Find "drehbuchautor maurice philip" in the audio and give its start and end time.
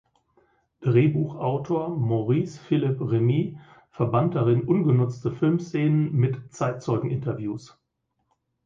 0.79-2.97